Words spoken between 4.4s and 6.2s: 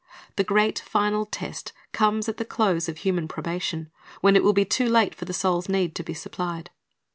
will be too late for the soul's need to be